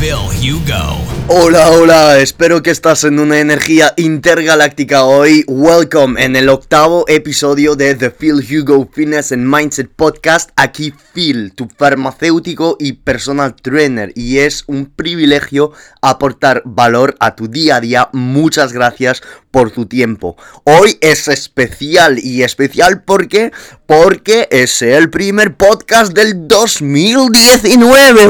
Phil 0.00 0.14
Hugo. 0.40 1.10
Hola, 1.28 1.70
hola, 1.70 2.18
espero 2.18 2.62
que 2.62 2.70
estás 2.70 3.04
en 3.04 3.20
una 3.20 3.38
energía 3.38 3.92
intergaláctica 3.96 5.04
hoy. 5.04 5.44
Welcome 5.46 6.20
en 6.24 6.34
el 6.34 6.48
octavo 6.48 7.04
episodio 7.06 7.76
de 7.76 7.94
The 7.94 8.10
Phil 8.10 8.42
Hugo 8.42 8.88
Fitness 8.90 9.30
and 9.30 9.44
Mindset 9.44 9.90
Podcast. 9.94 10.50
Aquí 10.56 10.92
Phil, 11.12 11.52
tu 11.54 11.68
farmacéutico 11.68 12.76
y 12.80 12.94
personal 12.94 13.54
trainer. 13.54 14.10
Y 14.16 14.38
es 14.38 14.64
un 14.66 14.86
privilegio 14.86 15.72
aportar 16.00 16.62
valor 16.64 17.14
a 17.20 17.36
tu 17.36 17.46
día 17.46 17.76
a 17.76 17.80
día. 17.80 18.08
Muchas 18.12 18.72
gracias 18.72 19.22
por 19.50 19.70
tu 19.70 19.86
tiempo. 19.86 20.36
Hoy 20.64 20.98
es 21.00 21.28
especial 21.28 22.18
y 22.18 22.42
especial 22.42 23.02
porque 23.04 23.52
porque 23.86 24.48
es 24.50 24.82
el 24.82 25.10
primer 25.10 25.56
podcast 25.56 26.12
del 26.12 26.46
2019. 26.48 28.28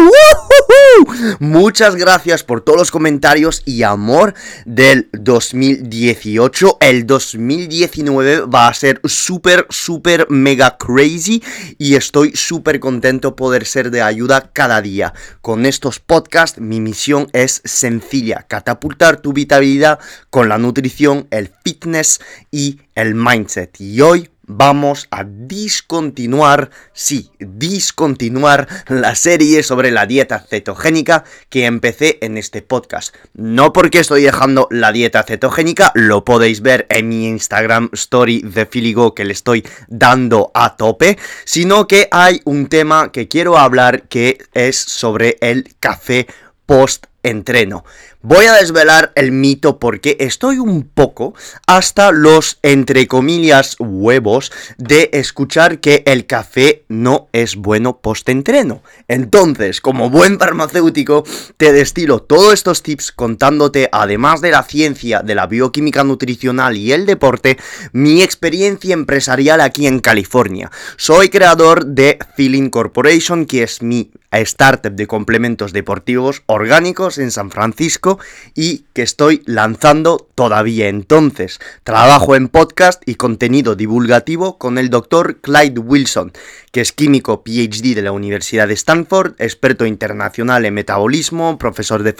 Muchas 1.60 1.94
gracias 1.94 2.42
por 2.42 2.62
todos 2.62 2.78
los 2.78 2.90
comentarios 2.90 3.60
y 3.66 3.82
amor 3.82 4.32
del 4.64 5.10
2018. 5.12 6.78
El 6.80 7.06
2019 7.06 8.46
va 8.46 8.66
a 8.66 8.72
ser 8.72 9.02
súper, 9.04 9.66
súper, 9.68 10.26
mega 10.30 10.78
crazy 10.78 11.42
y 11.76 11.96
estoy 11.96 12.34
súper 12.34 12.80
contento 12.80 13.36
poder 13.36 13.66
ser 13.66 13.90
de 13.90 14.00
ayuda 14.00 14.50
cada 14.54 14.80
día. 14.80 15.12
Con 15.42 15.66
estos 15.66 16.00
podcasts 16.00 16.58
mi 16.58 16.80
misión 16.80 17.28
es 17.34 17.60
sencilla, 17.66 18.46
catapultar 18.48 19.20
tu 19.20 19.34
vitalidad 19.34 19.98
con 20.30 20.48
la 20.48 20.56
nutrición, 20.56 21.26
el 21.30 21.50
fitness 21.62 22.22
y 22.50 22.80
el 22.94 23.14
mindset. 23.14 23.78
Y 23.82 24.00
hoy 24.00 24.30
vamos 24.50 25.06
a 25.10 25.24
discontinuar, 25.24 26.70
sí, 26.92 27.30
discontinuar 27.38 28.68
la 28.88 29.14
serie 29.14 29.62
sobre 29.62 29.90
la 29.90 30.06
dieta 30.06 30.40
cetogénica 30.40 31.24
que 31.48 31.66
empecé 31.66 32.18
en 32.20 32.36
este 32.36 32.62
podcast. 32.62 33.14
No 33.34 33.72
porque 33.72 34.00
estoy 34.00 34.22
dejando 34.22 34.66
la 34.70 34.92
dieta 34.92 35.22
cetogénica, 35.22 35.92
lo 35.94 36.24
podéis 36.24 36.60
ver 36.60 36.86
en 36.90 37.08
mi 37.08 37.26
Instagram 37.26 37.90
story 37.92 38.42
de 38.42 38.66
Filigo 38.66 39.14
que 39.14 39.24
le 39.24 39.32
estoy 39.32 39.66
dando 39.88 40.50
a 40.54 40.76
tope, 40.76 41.18
sino 41.44 41.86
que 41.86 42.08
hay 42.10 42.40
un 42.44 42.66
tema 42.66 43.12
que 43.12 43.28
quiero 43.28 43.58
hablar 43.58 44.08
que 44.08 44.38
es 44.52 44.76
sobre 44.76 45.36
el 45.40 45.74
café 45.78 46.26
post 46.66 47.06
entreno. 47.22 47.84
Voy 48.22 48.44
a 48.46 48.52
desvelar 48.52 49.12
el 49.14 49.32
mito 49.32 49.78
porque 49.78 50.18
estoy 50.20 50.58
un 50.58 50.82
poco 50.82 51.32
hasta 51.66 52.12
los 52.12 52.58
entre 52.62 53.06
comillas 53.06 53.76
huevos 53.78 54.52
de 54.76 55.08
escuchar 55.14 55.80
que 55.80 56.02
el 56.04 56.26
café 56.26 56.84
no 56.88 57.28
es 57.32 57.56
bueno 57.56 58.00
post-entreno. 58.00 58.82
Entonces, 59.08 59.80
como 59.80 60.10
buen 60.10 60.38
farmacéutico, 60.38 61.24
te 61.56 61.72
destilo 61.72 62.20
todos 62.20 62.52
estos 62.52 62.82
tips 62.82 63.10
contándote, 63.12 63.88
además 63.90 64.42
de 64.42 64.50
la 64.50 64.64
ciencia, 64.64 65.22
de 65.22 65.34
la 65.34 65.46
bioquímica 65.46 66.04
nutricional 66.04 66.76
y 66.76 66.92
el 66.92 67.06
deporte, 67.06 67.56
mi 67.92 68.22
experiencia 68.22 68.92
empresarial 68.92 69.62
aquí 69.62 69.86
en 69.86 70.00
California. 70.00 70.70
Soy 70.96 71.30
creador 71.30 71.86
de 71.86 72.18
Feeling 72.36 72.68
Corporation, 72.68 73.46
que 73.46 73.62
es 73.62 73.80
mi 73.82 74.10
startup 74.30 74.92
de 74.92 75.06
complementos 75.06 75.72
deportivos 75.72 76.42
orgánicos 76.46 77.09
en 77.18 77.30
San 77.30 77.50
Francisco 77.50 78.18
y 78.54 78.84
que 78.92 79.02
estoy 79.02 79.42
lanzando 79.46 80.28
todavía 80.34 80.88
entonces. 80.88 81.60
Trabajo 81.84 82.36
en 82.36 82.48
podcast 82.48 83.02
y 83.06 83.14
contenido 83.14 83.74
divulgativo 83.74 84.58
con 84.58 84.78
el 84.78 84.90
doctor 84.90 85.40
Clyde 85.40 85.80
Wilson, 85.80 86.32
que 86.72 86.80
es 86.80 86.92
químico 86.92 87.42
PhD 87.42 87.94
de 87.94 88.02
la 88.02 88.12
Universidad 88.12 88.68
de 88.68 88.74
Stanford, 88.74 89.34
experto 89.38 89.86
internacional 89.86 90.64
en 90.64 90.74
metabolismo, 90.74 91.58
profesor 91.58 92.02
de, 92.02 92.14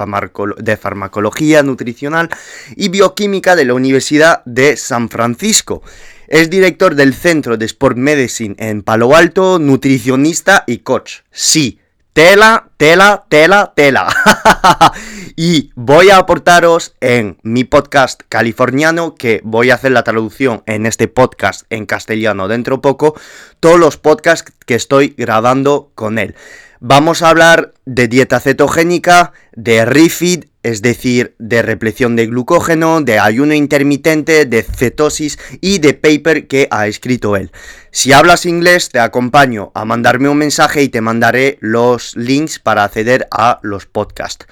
de 0.58 0.76
farmacología 0.76 1.62
nutricional 1.62 2.28
y 2.76 2.88
bioquímica 2.88 3.56
de 3.56 3.64
la 3.64 3.74
Universidad 3.74 4.42
de 4.44 4.76
San 4.76 5.08
Francisco. 5.08 5.82
Es 6.30 6.48
director 6.48 6.94
del 6.94 7.12
Centro 7.12 7.56
de 7.56 7.66
Sport 7.66 7.96
Medicine 7.96 8.54
en 8.58 8.82
Palo 8.82 9.16
Alto, 9.16 9.58
nutricionista 9.58 10.62
y 10.64 10.78
coach. 10.78 11.22
Sí, 11.32 11.79
Tela, 12.12 12.70
tela, 12.76 13.24
tela, 13.28 13.72
tela. 13.76 14.08
y 15.36 15.70
voy 15.76 16.10
a 16.10 16.16
aportaros 16.16 16.96
en 17.00 17.38
mi 17.44 17.62
podcast 17.62 18.22
californiano, 18.28 19.14
que 19.14 19.40
voy 19.44 19.70
a 19.70 19.76
hacer 19.76 19.92
la 19.92 20.02
traducción 20.02 20.64
en 20.66 20.86
este 20.86 21.06
podcast 21.06 21.66
en 21.70 21.86
castellano 21.86 22.48
dentro 22.48 22.80
poco, 22.80 23.14
todos 23.60 23.78
los 23.78 23.96
podcasts 23.96 24.52
que 24.66 24.74
estoy 24.74 25.14
grabando 25.16 25.92
con 25.94 26.18
él. 26.18 26.34
Vamos 26.80 27.22
a 27.22 27.28
hablar 27.28 27.74
de 27.84 28.08
dieta 28.08 28.40
cetogénica, 28.40 29.32
de 29.52 29.84
refeed, 29.84 30.46
es 30.62 30.82
decir, 30.82 31.34
de 31.38 31.62
repleción 31.62 32.16
de 32.16 32.26
glucógeno, 32.26 33.00
de 33.00 33.18
ayuno 33.18 33.54
intermitente, 33.54 34.44
de 34.44 34.62
cetosis 34.62 35.38
y 35.60 35.78
de 35.78 35.94
paper 35.94 36.46
que 36.46 36.68
ha 36.70 36.86
escrito 36.86 37.36
él. 37.36 37.50
Si 37.90 38.12
hablas 38.12 38.46
inglés, 38.46 38.90
te 38.90 38.98
acompaño 38.98 39.72
a 39.74 39.84
mandarme 39.84 40.28
un 40.28 40.38
mensaje 40.38 40.82
y 40.82 40.88
te 40.88 41.00
mandaré 41.00 41.58
los 41.60 42.14
links 42.16 42.58
para 42.58 42.84
acceder 42.84 43.26
a 43.30 43.58
los 43.62 43.86
podcasts. 43.86 44.46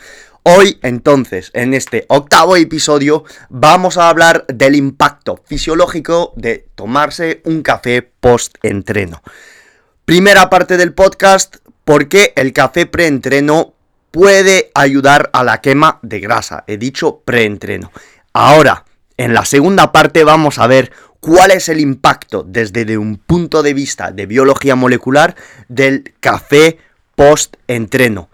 Hoy, 0.44 0.78
entonces, 0.82 1.50
en 1.52 1.74
este 1.74 2.06
octavo 2.08 2.56
episodio, 2.56 3.24
vamos 3.50 3.98
a 3.98 4.08
hablar 4.08 4.46
del 4.48 4.76
impacto 4.76 5.42
fisiológico 5.44 6.32
de 6.36 6.68
tomarse 6.74 7.42
un 7.44 7.62
café 7.62 8.00
post-entreno. 8.00 9.22
Primera 10.06 10.48
parte 10.48 10.78
del 10.78 10.94
podcast, 10.94 11.56
por 11.84 12.08
qué 12.08 12.32
el 12.34 12.54
café 12.54 12.86
preentreno 12.86 13.74
puede 14.10 14.70
ayudar 14.74 15.30
a 15.32 15.44
la 15.44 15.60
quema 15.60 15.98
de 16.02 16.20
grasa. 16.20 16.64
He 16.66 16.76
dicho 16.76 17.20
preentreno. 17.24 17.92
Ahora, 18.32 18.84
en 19.16 19.34
la 19.34 19.44
segunda 19.44 19.92
parte 19.92 20.24
vamos 20.24 20.58
a 20.58 20.66
ver 20.66 20.92
cuál 21.20 21.50
es 21.50 21.68
el 21.68 21.80
impacto 21.80 22.44
desde 22.46 22.96
un 22.98 23.16
punto 23.16 23.62
de 23.62 23.74
vista 23.74 24.12
de 24.12 24.26
biología 24.26 24.76
molecular 24.76 25.34
del 25.68 26.14
café 26.20 26.78
post-entreno. 27.14 28.30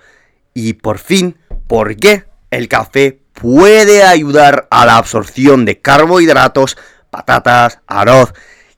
Y 0.52 0.74
por 0.74 0.98
fin, 0.98 1.36
por 1.66 1.96
qué 1.96 2.24
el 2.50 2.68
café 2.68 3.18
puede 3.32 4.02
ayudar 4.02 4.68
a 4.70 4.86
la 4.86 4.96
absorción 4.96 5.64
de 5.64 5.80
carbohidratos, 5.80 6.76
patatas, 7.10 7.80
arroz, 7.86 8.32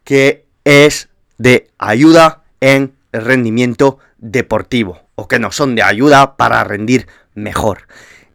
que 0.04 0.46
es 0.64 1.08
de 1.38 1.68
ayuda 1.78 2.44
en 2.60 2.95
rendimiento 3.21 3.99
deportivo 4.19 5.09
o 5.15 5.28
que 5.28 5.38
no 5.38 5.53
son 5.53 5.75
de 5.75 5.82
ayuda 5.82 6.37
para 6.37 6.62
rendir 6.65 7.06
mejor. 7.34 7.87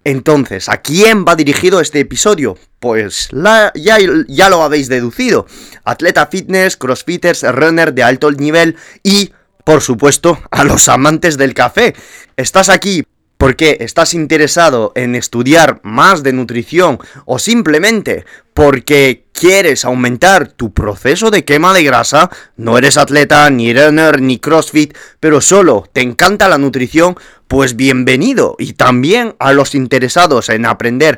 Entonces, 0.04 0.68
¿a 0.68 0.82
quién 0.82 1.26
va 1.26 1.36
dirigido 1.36 1.80
este 1.80 2.00
episodio? 2.00 2.58
Pues 2.80 3.30
ya, 3.32 3.72
ya 3.76 4.50
lo 4.50 4.64
habéis 4.64 4.90
deducido. 4.90 5.46
Atleta 5.84 6.26
fitness, 6.28 6.76
crossfitters, 6.76 7.44
runner 7.44 7.94
de 7.94 8.04
alto 8.04 8.32
nivel 8.32 8.78
y, 9.04 9.32
por 9.64 9.82
supuesto, 9.82 10.40
a 10.50 10.64
los 10.64 10.90
amantes 10.90 11.38
del 11.38 11.54
café. 11.54 11.94
Estás 12.36 12.70
aquí 12.70 13.04
porque 13.42 13.78
estás 13.80 14.14
interesado 14.14 14.92
en 14.94 15.16
estudiar 15.16 15.80
más 15.82 16.22
de 16.22 16.32
nutrición 16.32 17.00
o 17.26 17.40
simplemente 17.40 18.24
porque 18.54 19.26
quieres 19.32 19.84
aumentar 19.84 20.50
tu 20.50 20.74
proceso 20.74 21.32
de 21.32 21.44
quema 21.44 21.74
de 21.74 21.84
grasa, 21.84 22.30
no 22.56 22.78
eres 22.78 23.00
atleta, 23.00 23.50
ni 23.50 23.74
runner, 23.74 24.22
ni 24.22 24.38
crossfit, 24.38 24.96
pero 25.20 25.42
solo 25.42 25.90
te 25.92 26.02
encanta 26.02 26.50
la 26.50 26.60
nutrición, 26.60 27.16
pues 27.48 27.76
bienvenido. 27.76 28.56
Y 28.60 28.74
también 28.74 29.34
a 29.40 29.54
los 29.54 29.74
interesados 29.74 30.50
en 30.50 30.68
aprender 30.68 31.18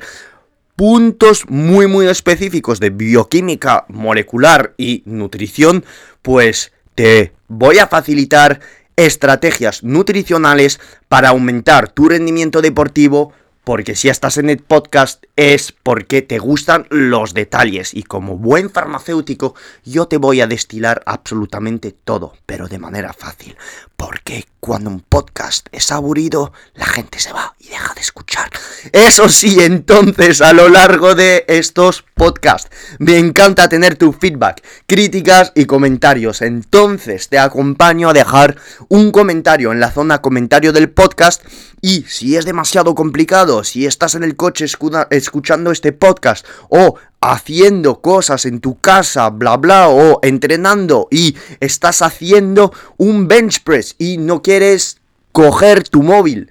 puntos 0.77 1.43
muy 1.49 1.87
muy 1.87 2.07
específicos 2.07 2.79
de 2.79 2.89
bioquímica 2.89 3.83
molecular 3.89 4.75
y 4.77 5.03
nutrición, 5.05 5.83
pues 6.21 6.71
te 6.95 7.33
voy 7.49 7.79
a 7.79 7.87
facilitar 7.87 8.61
estrategias 8.95 9.83
nutricionales 9.83 10.79
para 11.07 11.29
aumentar 11.29 11.89
tu 11.89 12.09
rendimiento 12.09 12.61
deportivo, 12.61 13.33
porque 13.63 13.95
si 13.95 14.09
estás 14.09 14.37
en 14.37 14.49
el 14.49 14.59
podcast 14.59 15.23
es 15.35 15.71
porque 15.71 16.21
te 16.21 16.37
gustan 16.37 16.85
los 16.89 17.33
detalles. 17.33 17.93
Y 17.93 18.03
como 18.03 18.37
buen 18.37 18.69
farmacéutico 18.69 19.55
yo 19.85 20.07
te 20.07 20.17
voy 20.17 20.41
a 20.41 20.47
destilar 20.47 21.01
absolutamente 21.05 21.91
todo, 21.91 22.33
pero 22.45 22.67
de 22.67 22.79
manera 22.79 23.13
fácil, 23.13 23.55
porque 23.95 24.45
cuando 24.59 24.89
un 24.89 24.99
podcast 25.01 25.67
es 25.71 25.91
aburrido 25.91 26.51
la 26.73 26.85
gente 26.85 27.19
se 27.19 27.31
va 27.31 27.52
y 27.63 27.69
deja 27.69 27.93
de 27.93 28.01
escuchar. 28.01 28.49
Eso 28.91 29.29
sí, 29.29 29.57
entonces 29.61 30.41
a 30.41 30.51
lo 30.51 30.67
largo 30.67 31.15
de 31.15 31.45
estos 31.47 32.03
podcasts 32.13 32.69
me 32.99 33.17
encanta 33.17 33.69
tener 33.69 33.95
tu 33.95 34.11
feedback, 34.11 34.61
críticas 34.85 35.53
y 35.55 35.65
comentarios. 35.65 36.41
Entonces 36.41 37.29
te 37.29 37.39
acompaño 37.39 38.09
a 38.09 38.13
dejar 38.13 38.57
un 38.89 39.11
comentario 39.11 39.71
en 39.71 39.79
la 39.79 39.91
zona 39.91 40.21
comentario 40.21 40.73
del 40.73 40.89
podcast 40.89 41.41
y 41.79 42.03
si 42.03 42.35
es 42.35 42.45
demasiado 42.45 42.95
complicado, 42.95 43.63
si 43.63 43.85
estás 43.85 44.15
en 44.15 44.23
el 44.23 44.35
coche 44.35 44.65
escuchando 45.09 45.71
este 45.71 45.93
podcast 45.93 46.45
o 46.69 46.95
haciendo 47.21 48.01
cosas 48.01 48.45
en 48.45 48.59
tu 48.59 48.77
casa, 48.79 49.29
bla 49.29 49.55
bla, 49.55 49.87
o 49.87 50.19
entrenando 50.21 51.07
y 51.09 51.37
estás 51.61 52.01
haciendo 52.01 52.73
un 52.97 53.29
bench 53.29 53.63
press 53.63 53.95
y 53.97 54.17
no 54.17 54.41
quieres 54.41 54.97
coger 55.31 55.87
tu 55.87 56.03
móvil 56.03 56.49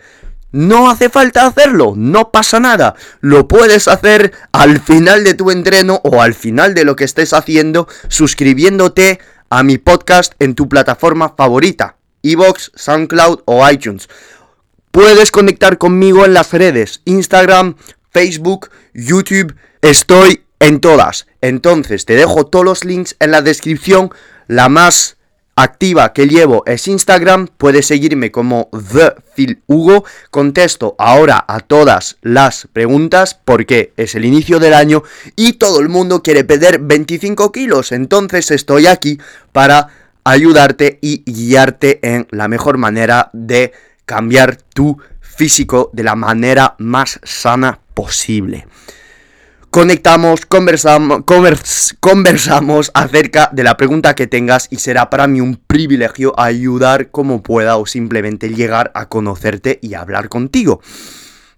no 0.52 0.90
hace 0.90 1.08
falta 1.08 1.46
hacerlo, 1.46 1.94
no 1.96 2.31
pasa 2.31 2.60
nada. 2.60 2.94
Lo 3.20 3.49
puedes 3.49 3.88
hacer 3.88 4.32
al 4.52 4.81
final 4.81 5.25
de 5.25 5.34
tu 5.34 5.50
entreno 5.50 6.00
o 6.04 6.22
al 6.22 6.34
final 6.34 6.75
de 6.75 6.84
lo 6.84 6.94
que 6.94 7.04
estés 7.04 7.32
haciendo 7.32 7.88
suscribiéndote 8.08 9.19
a 9.50 9.62
mi 9.62 9.78
podcast 9.78 10.34
en 10.38 10.54
tu 10.54 10.69
plataforma 10.69 11.34
favorita, 11.37 11.96
Evox, 12.22 12.70
SoundCloud 12.75 13.40
o 13.46 13.69
iTunes. 13.69 14.08
Puedes 14.90 15.31
conectar 15.31 15.78
conmigo 15.78 16.25
en 16.25 16.34
las 16.34 16.52
redes, 16.52 17.00
Instagram, 17.06 17.76
Facebook, 18.10 18.70
YouTube, 18.93 19.56
estoy 19.81 20.44
en 20.60 20.81
todas. 20.81 21.26
Entonces 21.40 22.05
te 22.05 22.14
dejo 22.14 22.46
todos 22.46 22.64
los 22.64 22.84
links 22.84 23.16
en 23.19 23.31
la 23.31 23.43
descripción, 23.43 24.10
la 24.46 24.69
más 24.69 25.16
activa 25.56 26.12
que 26.12 26.26
llevo 26.26 26.62
es 26.66 26.88
Instagram, 26.88 27.49
puedes 27.56 27.87
seguirme 27.87 28.31
como 28.31 28.70
ThePhilHugo, 28.72 30.04
contesto 30.31 30.94
ahora 30.99 31.44
a 31.46 31.60
todas 31.60 32.16
las 32.22 32.69
preguntas 32.72 33.38
porque 33.44 33.93
es 33.96 34.14
el 34.14 34.25
inicio 34.25 34.58
del 34.58 34.75
año 34.75 35.02
y 35.37 35.54
todo 35.54 35.81
el 35.81 35.88
mundo 35.88 36.22
quiere 36.22 36.44
perder 36.44 36.78
25 36.78 37.52
kilos, 37.52 37.93
entonces 37.93 38.50
estoy 38.50 38.87
aquí 38.87 39.19
para 39.52 39.88
ayudarte 40.25 40.99
y 41.02 41.22
guiarte 41.31 41.98
en 42.02 42.26
la 42.31 42.48
mejor 42.48 42.78
manera 42.78 43.31
de 43.32 43.72
cambiar 44.06 44.56
tu 44.56 44.98
físico 45.20 45.90
de 45.93 46.05
la 46.05 46.14
manera 46.14 46.76
más 46.78 47.20
sana 47.25 47.81
posible 47.94 48.66
conectamos, 49.72 50.44
conversamos, 50.44 51.24
conversamos 51.98 52.90
acerca 52.92 53.48
de 53.54 53.64
la 53.64 53.78
pregunta 53.78 54.14
que 54.14 54.26
tengas 54.26 54.69
y 54.70 54.76
será 54.76 55.08
para 55.08 55.26
mí 55.26 55.40
un 55.40 55.56
privilegio 55.56 56.38
ayudar 56.38 57.10
como 57.10 57.42
pueda 57.42 57.78
o 57.78 57.86
simplemente 57.86 58.50
llegar 58.50 58.92
a 58.94 59.08
conocerte 59.08 59.78
y 59.80 59.94
hablar 59.94 60.28
contigo. 60.28 60.82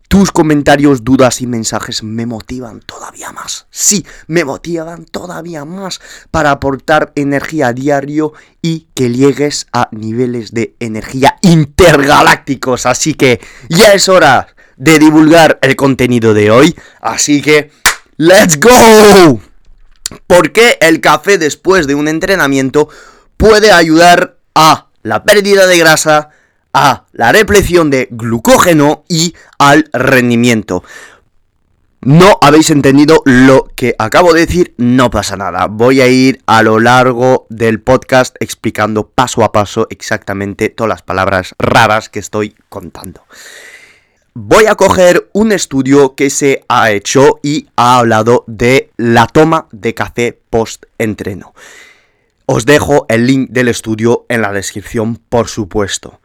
Tus 0.06 0.30
comentarios, 0.30 1.02
dudas 1.02 1.40
y 1.40 1.48
mensajes 1.48 2.04
me 2.04 2.24
motivan 2.24 2.78
todavía 2.78 3.32
más. 3.32 3.66
Sí, 3.70 4.06
me 4.28 4.44
motivan 4.44 5.06
todavía 5.06 5.64
más 5.64 6.00
para 6.30 6.52
aportar 6.52 7.10
energía 7.16 7.68
a 7.68 7.72
diario 7.72 8.32
y 8.62 8.86
que 8.94 9.10
llegues 9.10 9.66
a 9.72 9.88
niveles 9.90 10.52
de 10.52 10.76
energía 10.78 11.38
intergalácticos. 11.42 12.86
Así 12.86 13.14
que 13.14 13.40
ya 13.68 13.92
es 13.92 14.08
hora 14.08 14.54
de 14.76 15.00
divulgar 15.00 15.58
el 15.62 15.74
contenido 15.74 16.32
de 16.32 16.52
hoy. 16.52 16.76
Así 17.00 17.42
que 17.42 17.72
¡Let's 18.16 18.60
go! 18.60 19.40
¿Por 20.28 20.52
qué 20.52 20.78
el 20.80 21.00
café 21.00 21.36
después 21.36 21.88
de 21.88 21.96
un 21.96 22.06
entrenamiento 22.06 22.88
puede 23.36 23.72
ayudar 23.72 24.38
a 24.54 24.86
la 25.02 25.24
pérdida 25.24 25.66
de 25.66 25.78
grasa, 25.78 26.28
a 26.72 27.06
la 27.12 27.32
repleción 27.32 27.90
de 27.90 28.06
glucógeno 28.12 29.04
y 29.08 29.34
al 29.58 29.90
rendimiento? 29.92 30.84
No 32.02 32.38
habéis 32.40 32.70
entendido 32.70 33.20
lo 33.24 33.66
que 33.74 33.96
acabo 33.98 34.32
de 34.32 34.46
decir, 34.46 34.74
no 34.76 35.10
pasa 35.10 35.36
nada. 35.36 35.66
Voy 35.66 36.00
a 36.00 36.06
ir 36.06 36.40
a 36.46 36.62
lo 36.62 36.78
largo 36.78 37.46
del 37.50 37.80
podcast 37.80 38.36
explicando 38.38 39.08
paso 39.08 39.42
a 39.42 39.50
paso 39.50 39.88
exactamente 39.90 40.68
todas 40.68 40.88
las 40.88 41.02
palabras 41.02 41.56
raras 41.58 42.10
que 42.10 42.20
estoy 42.20 42.54
contando 42.68 43.22
voy 44.34 44.66
a 44.66 44.74
coger 44.74 45.30
un 45.32 45.52
estudio 45.52 46.16
que 46.16 46.28
se 46.28 46.64
ha 46.68 46.90
hecho 46.90 47.38
y 47.42 47.68
ha 47.76 47.98
hablado 47.98 48.44
de 48.48 48.90
la 48.96 49.28
toma 49.28 49.68
de 49.70 49.94
café 49.94 50.38
post-entreno. 50.50 51.54
Os 52.46 52.66
dejo 52.66 53.06
el 53.08 53.26
link 53.26 53.50
del 53.50 53.68
estudio 53.68 54.26
en 54.28 54.42
la 54.42 54.52
descripción, 54.52 55.16
por 55.16 55.48
supuesto. 55.48 56.20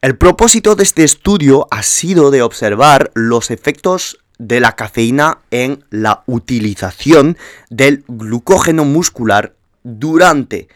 El 0.00 0.16
propósito 0.16 0.76
de 0.76 0.84
este 0.84 1.02
estudio 1.02 1.66
ha 1.72 1.82
sido 1.82 2.30
de 2.30 2.42
observar 2.42 3.10
los 3.14 3.50
efectos 3.50 4.20
de 4.38 4.60
la 4.60 4.76
cafeína 4.76 5.38
en 5.50 5.84
la 5.90 6.22
utilización 6.26 7.36
del 7.70 8.04
glucógeno 8.06 8.84
muscular 8.84 9.54
durante 9.82 10.68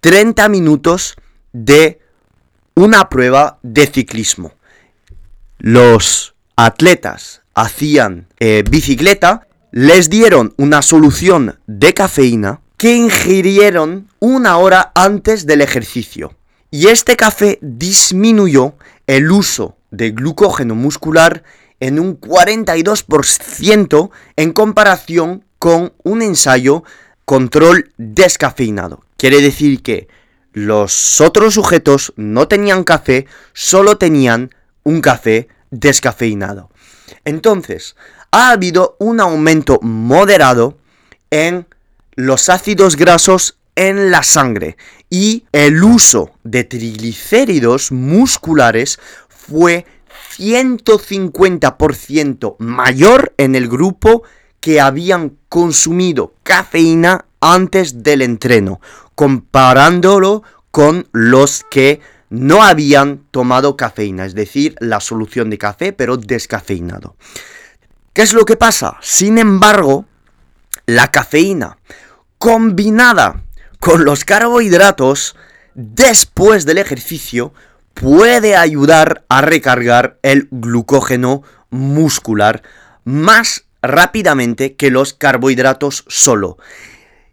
30 0.00 0.46
minutos 0.50 1.16
de 1.54 2.00
una 2.74 3.08
prueba 3.08 3.58
de 3.62 3.86
ciclismo 3.86 4.52
los 5.58 6.34
atletas 6.56 7.42
hacían 7.54 8.28
eh, 8.38 8.64
bicicleta, 8.68 9.46
les 9.70 10.08
dieron 10.08 10.54
una 10.56 10.82
solución 10.82 11.58
de 11.66 11.94
cafeína 11.94 12.60
que 12.76 12.94
ingirieron 12.94 14.08
una 14.20 14.56
hora 14.58 14.92
antes 14.94 15.46
del 15.46 15.60
ejercicio. 15.60 16.34
Y 16.70 16.86
este 16.88 17.16
café 17.16 17.58
disminuyó 17.60 18.74
el 19.06 19.30
uso 19.30 19.76
de 19.90 20.10
glucógeno 20.10 20.74
muscular 20.74 21.42
en 21.80 21.98
un 21.98 22.20
42% 22.20 24.10
en 24.36 24.52
comparación 24.52 25.44
con 25.58 25.92
un 26.02 26.22
ensayo 26.22 26.84
control 27.24 27.92
descafeinado. 27.96 29.02
Quiere 29.16 29.40
decir 29.40 29.82
que 29.82 30.08
los 30.52 31.20
otros 31.20 31.54
sujetos 31.54 32.12
no 32.16 32.48
tenían 32.48 32.84
café, 32.84 33.26
solo 33.52 33.98
tenían 33.98 34.50
un 34.84 35.00
café 35.00 35.48
descafeinado. 35.70 36.70
Entonces, 37.24 37.96
ha 38.30 38.50
habido 38.50 38.96
un 38.98 39.20
aumento 39.20 39.78
moderado 39.82 40.78
en 41.30 41.66
los 42.14 42.48
ácidos 42.48 42.96
grasos 42.96 43.58
en 43.76 44.10
la 44.10 44.22
sangre 44.22 44.78
y 45.08 45.44
el 45.52 45.84
uso 45.84 46.32
de 46.42 46.64
triglicéridos 46.64 47.92
musculares 47.92 48.98
fue 49.28 49.84
150% 50.36 52.56
mayor 52.58 53.32
en 53.36 53.54
el 53.54 53.68
grupo 53.68 54.24
que 54.60 54.80
habían 54.80 55.36
consumido 55.48 56.34
cafeína 56.42 57.26
antes 57.40 58.02
del 58.02 58.22
entreno, 58.22 58.80
comparándolo 59.14 60.42
con 60.70 61.06
los 61.12 61.64
que 61.70 62.00
no 62.30 62.62
habían 62.62 63.24
tomado 63.30 63.76
cafeína, 63.76 64.24
es 64.24 64.34
decir, 64.34 64.74
la 64.80 65.00
solución 65.00 65.50
de 65.50 65.58
café, 65.58 65.92
pero 65.92 66.16
descafeinado. 66.16 67.16
¿Qué 68.12 68.22
es 68.22 68.32
lo 68.32 68.44
que 68.44 68.56
pasa? 68.56 68.96
Sin 69.00 69.38
embargo, 69.38 70.06
la 70.86 71.10
cafeína 71.10 71.78
combinada 72.38 73.44
con 73.78 74.04
los 74.04 74.24
carbohidratos 74.24 75.36
después 75.74 76.66
del 76.66 76.78
ejercicio 76.78 77.52
puede 77.94 78.56
ayudar 78.56 79.24
a 79.28 79.40
recargar 79.40 80.18
el 80.22 80.48
glucógeno 80.50 81.42
muscular 81.70 82.62
más 83.04 83.64
rápidamente 83.82 84.74
que 84.74 84.90
los 84.90 85.14
carbohidratos 85.14 86.04
solo. 86.08 86.58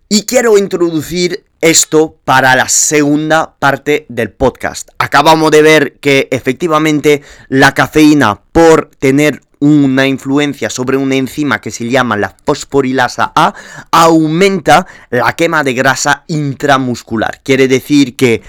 Y 0.10 0.26
quiero 0.26 0.58
introducir 0.58 1.46
esto 1.66 2.20
para 2.24 2.56
la 2.56 2.70
segunda 2.70 3.56
parte 3.58 4.06
del 4.08 4.30
podcast. 4.30 4.90
Acabamos 5.00 5.50
de 5.50 5.64
ver 5.64 5.94
que 6.00 6.28
efectivamente 6.30 7.24
la 7.50 7.74
cafeína, 7.74 8.40
por 8.52 8.92
tener 9.00 9.42
una 9.58 10.06
influencia 10.06 10.70
sobre 10.70 10.98
una 10.98 11.16
enzima 11.16 11.62
que 11.62 11.72
se 11.72 11.90
llama 11.90 12.18
la 12.18 12.36
fosforilasa 12.46 13.32
A, 13.36 13.56
aumenta 13.90 14.86
la 15.10 15.34
quema 15.34 15.64
de 15.64 15.74
grasa 15.74 16.24
intramuscular. 16.28 17.42
Quiere 17.42 17.68
decir 17.68 18.16
que 18.16 18.44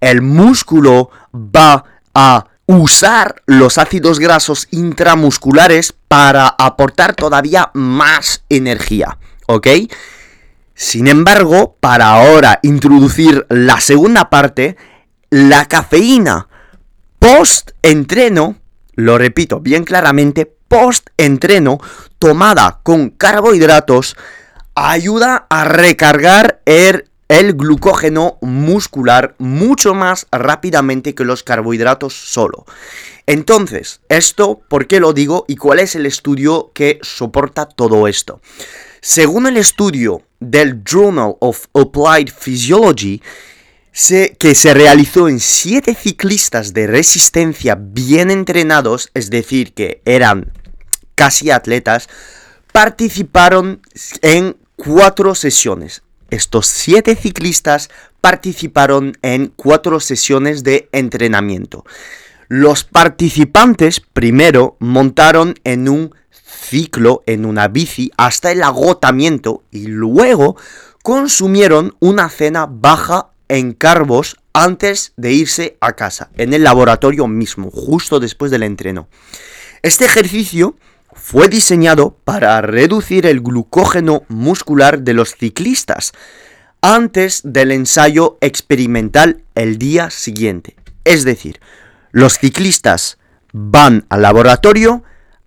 el 0.00 0.22
músculo 0.22 1.10
va 1.32 1.84
a 2.14 2.46
usar 2.66 3.42
los 3.46 3.78
ácidos 3.78 4.18
grasos 4.18 4.66
intramusculares 4.72 5.94
para 6.08 6.48
aportar 6.48 7.14
todavía 7.14 7.70
más 7.74 8.42
energía. 8.48 9.18
¿Ok? 9.46 9.68
Sin 10.78 11.08
embargo, 11.08 11.78
para 11.80 12.10
ahora 12.10 12.60
introducir 12.62 13.46
la 13.48 13.80
segunda 13.80 14.28
parte, 14.28 14.76
la 15.30 15.64
cafeína 15.64 16.48
post-entreno, 17.18 18.56
lo 18.94 19.16
repito 19.16 19.58
bien 19.60 19.84
claramente, 19.84 20.44
post-entreno, 20.44 21.78
tomada 22.18 22.80
con 22.82 23.08
carbohidratos, 23.08 24.18
ayuda 24.74 25.46
a 25.48 25.64
recargar 25.64 26.60
el 26.66 27.54
glucógeno 27.54 28.36
muscular 28.42 29.34
mucho 29.38 29.94
más 29.94 30.26
rápidamente 30.30 31.14
que 31.14 31.24
los 31.24 31.42
carbohidratos 31.42 32.12
solo. 32.12 32.66
Entonces, 33.24 34.02
¿esto 34.10 34.60
por 34.68 34.86
qué 34.86 35.00
lo 35.00 35.14
digo 35.14 35.46
y 35.48 35.56
cuál 35.56 35.78
es 35.78 35.94
el 35.94 36.04
estudio 36.04 36.70
que 36.74 36.98
soporta 37.00 37.66
todo 37.66 38.06
esto? 38.08 38.42
Según 39.00 39.46
el 39.46 39.56
estudio 39.56 40.22
del 40.40 40.82
Journal 40.84 41.36
of 41.40 41.66
Applied 41.74 42.28
Physiology, 42.28 43.22
que 44.38 44.54
se 44.54 44.74
realizó 44.74 45.28
en 45.28 45.40
siete 45.40 45.94
ciclistas 45.94 46.74
de 46.74 46.86
resistencia 46.86 47.78
bien 47.80 48.30
entrenados, 48.30 49.10
es 49.14 49.30
decir, 49.30 49.72
que 49.72 50.02
eran 50.04 50.52
casi 51.14 51.50
atletas, 51.50 52.08
participaron 52.72 53.80
en 54.20 54.56
cuatro 54.76 55.34
sesiones. 55.34 56.02
Estos 56.28 56.66
siete 56.66 57.16
ciclistas 57.16 57.88
participaron 58.20 59.16
en 59.22 59.52
cuatro 59.56 60.00
sesiones 60.00 60.62
de 60.62 60.88
entrenamiento. 60.92 61.84
Los 62.48 62.84
participantes 62.84 64.00
primero 64.00 64.76
montaron 64.78 65.54
en 65.64 65.88
un 65.88 66.14
ciclo, 66.56 67.22
en 67.26 67.44
una 67.44 67.68
bici, 67.68 68.10
hasta 68.16 68.50
el 68.50 68.62
agotamiento 68.62 69.62
y 69.70 69.86
luego 69.86 70.56
consumieron 71.02 71.96
una 72.00 72.28
cena 72.28 72.66
baja 72.68 73.30
en 73.48 73.72
carbos 73.72 74.36
antes 74.52 75.12
de 75.16 75.32
irse 75.32 75.76
a 75.80 75.92
casa, 75.92 76.30
en 76.36 76.54
el 76.54 76.64
laboratorio 76.64 77.26
mismo, 77.28 77.70
justo 77.70 78.18
después 78.18 78.50
del 78.50 78.62
entreno. 78.62 79.08
Este 79.82 80.04
ejercicio 80.04 80.76
fue 81.12 81.48
diseñado 81.48 82.16
para 82.24 82.60
reducir 82.60 83.26
el 83.26 83.40
glucógeno 83.40 84.24
muscular 84.28 85.00
de 85.00 85.14
los 85.14 85.34
ciclistas 85.34 86.12
antes 86.80 87.40
del 87.44 87.72
ensayo 87.72 88.38
experimental 88.40 89.42
el 89.54 89.78
día 89.78 90.10
siguiente. 90.10 90.76
Es 91.04 91.24
decir, 91.24 91.60
los 92.12 92.38
ciclistas 92.38 93.18
van 93.52 94.06
al 94.08 94.22
laboratorio, 94.22 95.02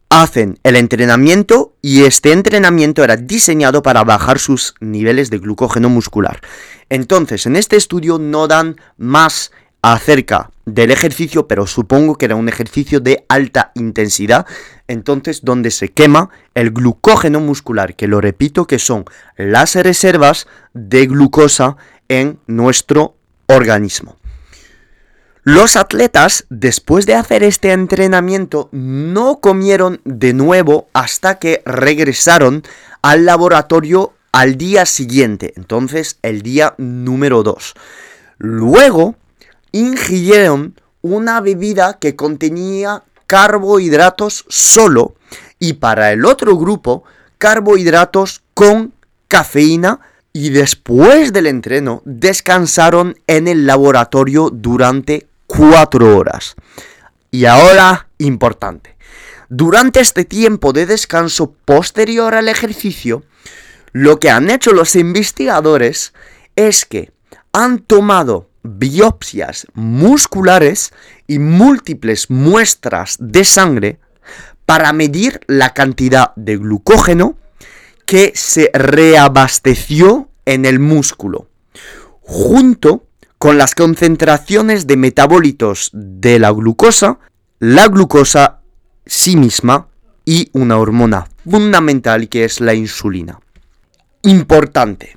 hacen 0.10 0.60
el 0.63 0.75
entrenamiento 0.75 1.75
y 1.82 2.04
este 2.04 2.32
entrenamiento 2.32 3.04
era 3.04 3.16
diseñado 3.16 3.84
para 3.84 4.04
bajar 4.04 4.39
sus 4.39 4.74
niveles 4.80 5.30
de 5.30 5.38
glucógeno 5.38 5.89
muscular. 5.89 6.42
Entonces, 6.89 7.46
en 7.46 7.56
este 7.56 7.78
estudio 7.78 8.18
no 8.18 8.48
dan 8.48 8.75
más 8.98 9.51
acerca 9.82 10.50
del 10.66 10.92
ejercicio, 10.92 11.48
pero 11.48 11.66
supongo 11.68 12.16
que 12.16 12.25
era 12.25 12.36
un 12.36 12.50
ejercicio 12.50 13.00
de 13.00 13.25
alta 13.30 13.72
intensidad, 13.75 14.46
entonces 14.88 15.42
donde 15.44 15.72
se 15.72 15.89
quema 15.89 16.30
el 16.54 16.72
glucógeno 16.72 17.39
muscular, 17.39 17.96
que 17.96 18.08
lo 18.08 18.20
repito 18.20 18.66
que 18.66 18.80
son 18.80 19.06
las 19.38 19.75
reservas 19.75 20.48
de 20.74 21.06
glucosa 21.08 21.78
en 22.08 22.39
nuestro 22.48 23.16
organismo. 23.48 24.18
Los 25.43 25.77
atletas, 25.77 26.46
después 26.50 27.05
de 27.05 27.15
hacer 27.15 27.43
este 27.43 27.72
entrenamiento, 27.72 28.69
no 28.72 29.39
comieron 29.39 30.01
de 30.03 30.34
nuevo 30.34 30.89
hasta 30.93 31.39
que 31.39 31.62
regresaron 31.65 32.63
al 33.01 33.25
laboratorio 33.25 34.13
al 34.34 34.58
día 34.58 34.86
siguiente, 34.86 35.53
entonces 35.55 36.17
el 36.22 36.41
día 36.41 36.75
número 36.77 37.41
2. 37.43 37.74
Luego, 38.38 39.15
ingirieron 39.72 40.75
una 41.01 41.39
bebida 41.39 41.98
que 42.00 42.15
contenía 42.15 43.03
carbohidratos 43.25 44.46
solo 44.50 45.15
y 45.58 45.74
para 45.74 46.12
el 46.12 46.25
otro 46.25 46.58
grupo, 46.58 47.03
carbohidratos 47.38 48.41
con 48.53 48.93
cafeína 49.27 50.01
y 50.33 50.50
después 50.50 51.33
del 51.33 51.48
entreno 51.48 52.01
descansaron 52.05 53.19
en 53.27 53.48
el 53.48 53.65
laboratorio 53.65 54.50
durante 54.51 55.27
cuatro 55.48 56.17
horas. 56.17 56.55
Y 57.31 57.45
ahora, 57.45 58.07
importante, 58.17 58.95
durante 59.50 60.00
este 60.00 60.25
tiempo 60.25 60.74
de 60.74 60.86
descanso 60.86 61.53
posterior 61.65 62.36
al 62.36 62.48
ejercicio, 62.48 63.24
lo 63.91 64.19
que 64.19 64.29
han 64.29 64.50
hecho 64.50 64.74
los 64.74 64.95
investigadores 64.95 66.13
es 66.55 66.86
que 66.86 67.12
han 67.51 67.79
tomado 67.79 68.50
biopsias 68.62 69.65
musculares 69.74 70.93
y 71.25 71.39
múltiples 71.39 72.29
muestras 72.29 73.17
de 73.19 73.43
sangre 73.43 74.00
para 74.65 74.93
medir 74.93 75.39
la 75.48 75.74
cantidad 75.74 76.33
de 76.36 76.57
glucógeno 76.57 77.38
que 78.10 78.32
se 78.34 78.72
reabasteció 78.74 80.30
en 80.44 80.66
el 80.66 80.80
músculo, 80.80 81.48
junto 82.22 83.06
con 83.38 83.60
las 83.60 83.75
concentraciones 83.75 84.88
de 84.88 84.98
metabolitos 84.98 85.92
de 85.94 86.39
la 86.39 86.50
glucosa, 86.50 87.20
la 87.60 87.88
glucosa 87.88 88.62
sí 89.06 89.36
misma 89.36 89.89
y 90.25 90.50
una 90.54 90.80
hormona 90.80 91.28
fundamental 91.48 92.30
que 92.30 92.46
es 92.46 92.62
la 92.62 92.74
insulina. 92.74 93.39
Importante. 94.24 95.16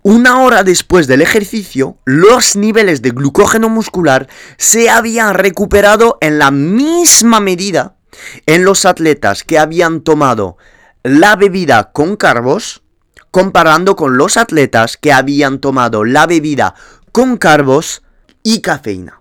Una 0.00 0.40
hora 0.40 0.62
después 0.62 1.06
del 1.06 1.20
ejercicio, 1.20 1.98
los 2.06 2.56
niveles 2.56 3.02
de 3.02 3.10
glucógeno 3.10 3.68
muscular 3.68 4.30
se 4.56 4.88
habían 4.88 5.34
recuperado 5.34 6.16
en 6.22 6.38
la 6.38 6.50
misma 6.50 7.38
medida 7.38 7.96
en 8.46 8.64
los 8.64 8.86
atletas 8.86 9.44
que 9.44 9.58
habían 9.58 10.00
tomado 10.00 10.56
la 11.02 11.36
bebida 11.36 11.92
con 11.92 12.16
carbos, 12.16 12.82
comparando 13.30 13.96
con 13.96 14.16
los 14.16 14.36
atletas 14.36 14.96
que 14.96 15.12
habían 15.12 15.60
tomado 15.60 16.04
la 16.04 16.26
bebida 16.26 16.74
con 17.12 17.36
carbos 17.36 18.02
y 18.42 18.60
cafeína. 18.60 19.20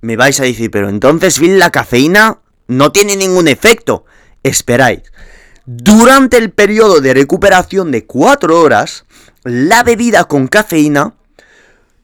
Me 0.00 0.16
vais 0.16 0.38
a 0.40 0.44
decir, 0.44 0.70
pero 0.70 0.88
entonces, 0.88 1.38
Phil, 1.38 1.58
la 1.58 1.70
cafeína 1.70 2.40
no 2.68 2.92
tiene 2.92 3.16
ningún 3.16 3.48
efecto. 3.48 4.04
Esperáis. 4.42 5.02
Durante 5.64 6.36
el 6.36 6.50
periodo 6.50 7.00
de 7.00 7.14
recuperación 7.14 7.90
de 7.90 8.06
4 8.06 8.60
horas, 8.60 9.04
la 9.42 9.82
bebida 9.82 10.24
con 10.24 10.46
cafeína, 10.46 11.14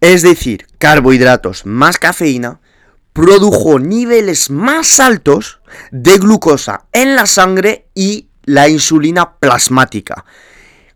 es 0.01 0.23
decir, 0.23 0.67
carbohidratos 0.79 1.65
más 1.65 1.99
cafeína, 1.99 2.61
produjo 3.13 3.79
niveles 3.79 4.51
más 4.51 4.99
altos 4.99 5.61
de 5.91 6.19
glucosa 6.19 6.87
en 6.93 7.15
la 7.15 7.27
sangre 7.27 7.87
y 7.95 8.29
la 8.45 8.69
insulina 8.69 9.35
plasmática. 9.39 10.25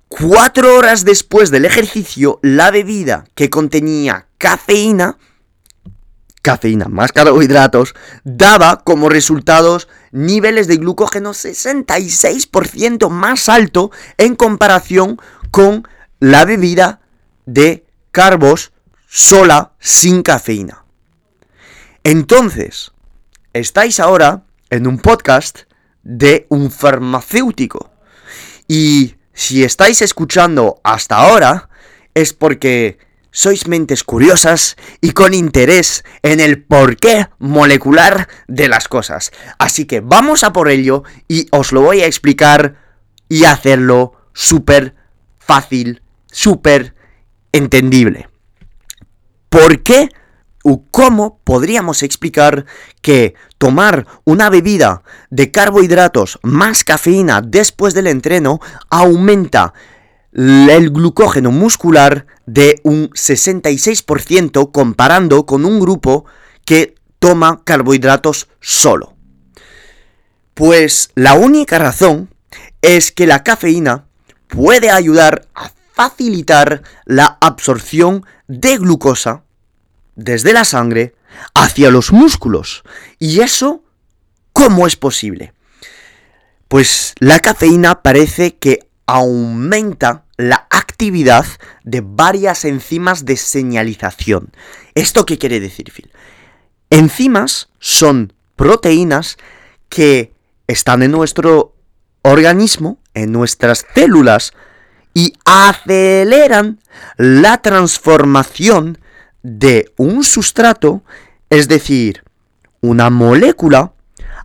Cuatro 0.09 0.77
horas 0.77 1.05
después 1.05 1.51
del 1.51 1.65
ejercicio, 1.65 2.39
la 2.43 2.71
bebida 2.71 3.25
que 3.35 3.51
contenía 3.51 4.27
cafeína, 4.39 5.19
cafeína 6.43 6.87
más 6.87 7.13
carbohidratos, 7.13 7.95
daba 8.23 8.85
como 8.85 9.09
resultados 9.09 9.89
niveles 10.13 10.69
de 10.69 10.77
glucógeno 10.77 11.31
66% 11.31 13.11
más 13.11 13.49
alto 13.49 13.91
en 14.17 14.37
comparación 14.37 15.21
con 15.51 15.89
la 16.21 16.45
bebida 16.45 17.01
de 17.47 17.85
carbos 18.13 18.73
sola 19.09 19.73
sin 19.81 20.23
cafeína. 20.23 20.85
Entonces, 22.05 22.93
estáis 23.53 23.99
ahora 23.99 24.45
en 24.71 24.87
un 24.87 24.99
podcast 24.99 25.66
de 26.07 26.47
un 26.51 26.71
farmacéutico. 26.71 27.91
Y 28.69 29.17
si 29.33 29.65
estáis 29.65 30.03
escuchando 30.03 30.81
hasta 30.85 31.17
ahora, 31.17 31.69
es 32.15 32.33
porque 32.33 32.99
sois 33.33 33.67
mentes 33.67 34.05
curiosas 34.05 34.77
y 35.01 35.11
con 35.11 35.35
interés 35.35 36.05
en 36.23 36.39
el 36.41 36.63
porqué 36.63 37.29
molecular 37.39 38.29
de 38.47 38.69
las 38.69 38.89
cosas. 38.89 39.33
Así 39.59 39.85
que 39.85 40.01
vamos 40.01 40.45
a 40.45 40.53
por 40.53 40.71
ello 40.71 41.03
y 41.29 41.49
os 41.51 41.73
lo 41.73 41.83
voy 41.83 42.01
a 42.01 42.07
explicar 42.07 42.77
y 43.29 43.45
hacerlo 43.45 44.13
súper 44.33 44.95
fácil, 45.39 46.03
súper 46.31 46.95
entendible. 47.53 48.29
¿Por 49.49 49.83
qué 49.83 50.09
cómo 50.91 51.39
podríamos 51.45 52.03
explicar 52.03 52.67
que 53.01 53.35
tomar 53.59 54.07
una 54.25 54.51
bebida 54.51 55.03
de 55.31 55.51
carbohidratos 55.51 56.39
más 56.43 56.83
cafeína 56.83 57.41
después 57.41 57.95
del 57.95 58.09
entreno 58.09 58.61
aumenta 58.91 59.75
el 60.33 60.91
glucógeno 60.91 61.51
muscular 61.51 62.27
de 62.45 62.81
un 62.83 63.11
66% 63.11 64.71
comparando 64.73 65.47
con 65.47 65.65
un 65.65 65.81
grupo 65.81 66.27
que 66.65 66.97
toma 67.19 67.63
carbohidratos 67.65 68.49
solo. 68.61 69.15
Pues 70.53 71.11
la 71.15 71.35
única 71.35 71.79
razón 71.79 72.29
es 72.83 73.13
que 73.13 73.27
la 73.27 73.45
cafeína 73.45 74.07
puede 74.49 74.91
ayudar 74.91 75.47
a 75.55 75.71
facilitar 75.95 76.83
la 77.05 77.39
absorción 77.41 78.27
de 78.49 78.77
glucosa 78.77 79.46
desde 80.17 80.53
la 80.53 80.65
sangre 80.65 81.15
hacia 81.55 81.91
los 81.91 82.13
músculos. 82.13 82.83
¿Y 83.19 83.41
eso 83.41 83.85
cómo 84.53 84.87
es 84.87 84.97
posible? 84.97 85.53
Pues 86.69 87.15
la 87.21 87.39
cafeína 87.39 88.03
parece 88.03 88.57
que 88.57 88.81
aumenta 89.07 90.25
la 90.37 90.67
actividad 90.71 91.47
de 91.85 92.03
varias 92.05 92.65
enzimas 92.65 93.25
de 93.25 93.37
señalización. 93.37 94.51
¿Esto 94.95 95.25
qué 95.25 95.39
quiere 95.39 95.61
decir, 95.61 95.93
Phil? 95.93 96.11
Enzimas 96.91 97.69
son 97.79 98.33
proteínas 98.57 99.37
que 99.89 100.33
están 100.67 101.03
en 101.03 101.13
nuestro 101.13 101.75
organismo, 102.23 102.99
en 103.15 103.33
nuestras 103.33 103.87
células, 103.95 104.53
y 105.15 105.35
aceleran 105.45 106.81
la 107.17 107.63
transformación 107.63 108.99
de 109.47 109.93
un 109.97 110.25
sustrato, 110.25 111.03
es 111.51 111.69
decir, 111.69 112.25
una 112.81 113.11
molécula, 113.11 113.93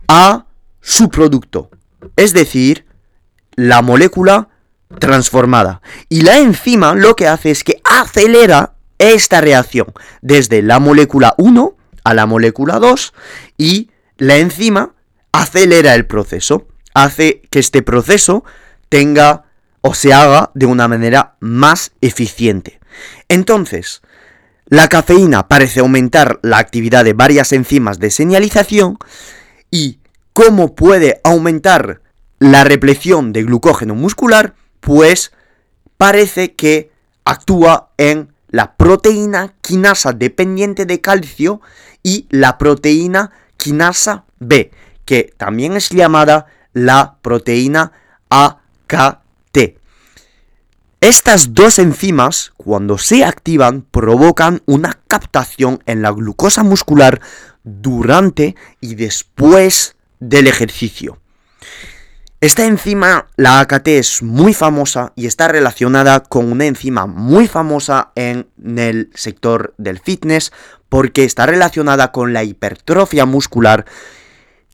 a 0.06 0.46
su 0.80 1.08
producto, 1.08 1.70
es 2.16 2.32
decir, 2.32 2.86
la 3.56 3.82
molécula 3.82 4.48
transformada. 5.00 5.82
Y 6.08 6.20
la 6.22 6.38
enzima 6.38 6.94
lo 6.94 7.16
que 7.16 7.26
hace 7.26 7.50
es 7.50 7.64
que 7.64 7.80
acelera 7.84 8.74
esta 8.98 9.40
reacción 9.40 9.92
desde 10.20 10.62
la 10.62 10.78
molécula 10.78 11.34
1 11.36 11.76
a 12.04 12.14
la 12.14 12.26
molécula 12.26 12.78
2 12.78 13.12
y 13.58 13.90
la 14.18 14.36
enzima 14.36 14.94
acelera 15.32 15.94
el 15.94 16.06
proceso, 16.06 16.68
hace 16.94 17.42
que 17.50 17.58
este 17.58 17.82
proceso 17.82 18.44
tenga 18.88 19.46
o 19.80 19.94
se 19.94 20.12
haga 20.12 20.50
de 20.54 20.66
una 20.66 20.86
manera 20.86 21.36
más 21.40 21.92
eficiente. 22.00 22.78
Entonces, 23.28 24.01
la 24.72 24.88
cafeína 24.88 25.48
parece 25.48 25.80
aumentar 25.80 26.40
la 26.40 26.56
actividad 26.56 27.04
de 27.04 27.12
varias 27.12 27.52
enzimas 27.52 27.98
de 27.98 28.10
señalización 28.10 28.96
y 29.70 29.98
cómo 30.32 30.74
puede 30.74 31.20
aumentar 31.24 32.00
la 32.38 32.64
repleción 32.64 33.34
de 33.34 33.42
glucógeno 33.42 33.94
muscular, 33.94 34.54
pues 34.80 35.32
parece 35.98 36.54
que 36.54 36.90
actúa 37.26 37.90
en 37.98 38.32
la 38.48 38.74
proteína 38.76 39.52
quinasa 39.60 40.14
dependiente 40.14 40.86
de 40.86 41.02
calcio 41.02 41.60
y 42.02 42.26
la 42.30 42.56
proteína 42.56 43.30
quinasa 43.58 44.24
B, 44.38 44.70
que 45.04 45.34
también 45.36 45.74
es 45.74 45.90
llamada 45.90 46.46
la 46.72 47.18
proteína 47.20 47.92
AKT. 48.30 49.21
Estas 51.02 51.52
dos 51.52 51.80
enzimas, 51.80 52.52
cuando 52.56 52.96
se 52.96 53.24
activan, 53.24 53.82
provocan 53.82 54.62
una 54.66 55.00
captación 55.08 55.82
en 55.86 56.00
la 56.00 56.12
glucosa 56.12 56.62
muscular 56.62 57.20
durante 57.64 58.54
y 58.80 58.94
después 58.94 59.96
del 60.20 60.46
ejercicio. 60.46 61.18
Esta 62.40 62.66
enzima, 62.66 63.26
la 63.36 63.58
AKT, 63.58 63.88
es 63.88 64.22
muy 64.22 64.54
famosa 64.54 65.12
y 65.16 65.26
está 65.26 65.48
relacionada 65.48 66.20
con 66.20 66.52
una 66.52 66.66
enzima 66.66 67.06
muy 67.08 67.48
famosa 67.48 68.12
en 68.14 68.46
el 68.64 69.10
sector 69.12 69.74
del 69.78 69.98
fitness 69.98 70.52
porque 70.88 71.24
está 71.24 71.46
relacionada 71.46 72.12
con 72.12 72.32
la 72.32 72.44
hipertrofia 72.44 73.26
muscular, 73.26 73.86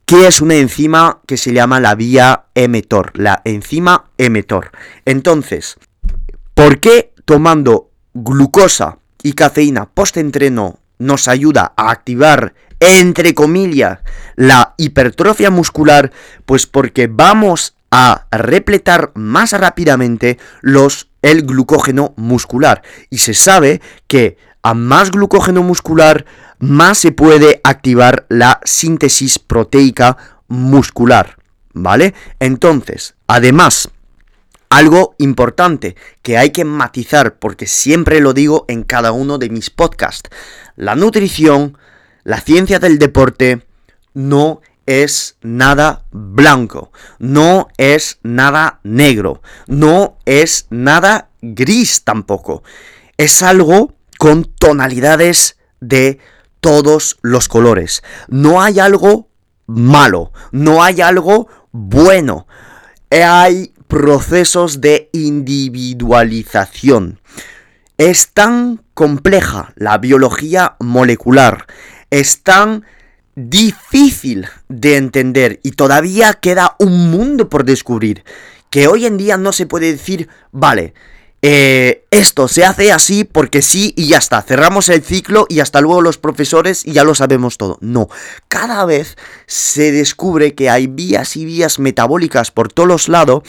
que 0.04 0.26
es 0.26 0.42
una 0.42 0.56
enzima 0.56 1.22
que 1.26 1.38
se 1.38 1.54
llama 1.54 1.80
la 1.80 1.94
vía 1.94 2.44
emetor, 2.54 3.12
la 3.14 3.40
enzima 3.46 4.10
emetor. 4.18 4.72
Entonces, 5.06 5.78
¿por 6.58 6.80
qué 6.80 7.14
tomando 7.24 7.92
glucosa 8.14 8.98
y 9.22 9.34
cafeína 9.34 9.90
post-entreno 9.90 10.80
nos 10.98 11.28
ayuda 11.28 11.72
a 11.76 11.92
activar 11.92 12.52
entre 12.80 13.32
comillas, 13.32 14.00
la 14.34 14.74
hipertrofia 14.76 15.50
muscular, 15.50 16.10
pues 16.46 16.66
porque 16.66 17.06
vamos 17.06 17.76
a 17.92 18.26
repletar 18.32 19.12
más 19.14 19.52
rápidamente 19.52 20.38
los, 20.60 21.10
el 21.22 21.42
glucógeno 21.42 22.12
muscular. 22.16 22.82
Y 23.08 23.18
se 23.18 23.34
sabe 23.34 23.80
que 24.08 24.36
a 24.64 24.74
más 24.74 25.12
glucógeno 25.12 25.62
muscular, 25.62 26.24
más 26.58 26.98
se 26.98 27.12
puede 27.12 27.60
activar 27.62 28.26
la 28.28 28.60
síntesis 28.64 29.38
proteica 29.38 30.16
muscular. 30.48 31.36
¿Vale? 31.72 32.14
Entonces, 32.40 33.14
además, 33.28 33.90
algo 34.70 35.14
importante 35.18 35.96
que 36.22 36.38
hay 36.38 36.50
que 36.50 36.64
matizar, 36.64 37.38
porque 37.38 37.66
siempre 37.66 38.20
lo 38.20 38.32
digo 38.32 38.64
en 38.68 38.82
cada 38.82 39.12
uno 39.12 39.38
de 39.38 39.50
mis 39.50 39.70
podcasts, 39.70 40.30
la 40.76 40.94
nutrición 40.94 41.76
la 42.28 42.42
ciencia 42.42 42.78
del 42.78 42.98
deporte 42.98 43.66
no 44.12 44.60
es 44.84 45.38
nada 45.40 46.04
blanco, 46.10 46.92
no 47.18 47.68
es 47.78 48.18
nada 48.22 48.80
negro, 48.82 49.40
no 49.66 50.18
es 50.26 50.66
nada 50.68 51.30
gris 51.40 52.04
tampoco. 52.04 52.62
Es 53.16 53.42
algo 53.42 53.94
con 54.18 54.44
tonalidades 54.44 55.56
de 55.80 56.18
todos 56.60 57.16
los 57.22 57.48
colores. 57.48 58.02
No 58.28 58.60
hay 58.60 58.78
algo 58.78 59.30
malo, 59.66 60.30
no 60.52 60.82
hay 60.82 61.00
algo 61.00 61.48
bueno. 61.72 62.46
Hay 63.10 63.72
procesos 63.88 64.80
de 64.80 65.10
individualización. 65.12 67.20
Es 67.96 68.30
tan 68.32 68.82
compleja 68.94 69.72
la 69.76 69.98
biología 69.98 70.76
molecular, 70.78 71.66
es 72.10 72.42
tan 72.42 72.84
difícil 73.34 74.46
de 74.68 74.96
entender 74.96 75.60
y 75.62 75.72
todavía 75.72 76.34
queda 76.34 76.76
un 76.78 77.10
mundo 77.10 77.48
por 77.48 77.64
descubrir 77.64 78.24
que 78.70 78.86
hoy 78.86 79.06
en 79.06 79.16
día 79.16 79.36
no 79.36 79.52
se 79.52 79.66
puede 79.66 79.92
decir, 79.92 80.28
vale, 80.52 80.94
eh, 81.40 82.04
esto 82.10 82.48
se 82.48 82.64
hace 82.64 82.90
así 82.90 83.22
porque 83.22 83.62
sí 83.62 83.94
y 83.96 84.08
ya 84.08 84.18
está, 84.18 84.42
cerramos 84.42 84.88
el 84.88 85.02
ciclo 85.02 85.46
y 85.48 85.60
hasta 85.60 85.80
luego 85.80 86.02
los 86.02 86.18
profesores 86.18 86.84
y 86.84 86.92
ya 86.92 87.04
lo 87.04 87.14
sabemos 87.14 87.58
todo. 87.58 87.78
No, 87.80 88.08
cada 88.48 88.84
vez 88.84 89.16
se 89.46 89.92
descubre 89.92 90.54
que 90.54 90.68
hay 90.68 90.88
vías 90.88 91.36
y 91.36 91.44
vías 91.44 91.78
metabólicas 91.78 92.50
por 92.50 92.72
todos 92.72 92.88
los 92.88 93.08
lados 93.08 93.42